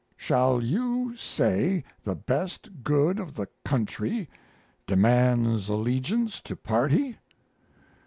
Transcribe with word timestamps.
Shall 0.17 0.63
you 0.63 1.15
say 1.15 1.83
the 2.03 2.15
best 2.15 2.83
good 2.83 3.19
of 3.19 3.35
the 3.35 3.45
country 3.63 4.27
demands 4.87 5.69
allegiance 5.69 6.41
to 6.41 6.55
party? 6.55 7.19